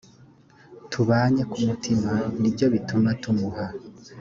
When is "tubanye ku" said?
0.91-1.57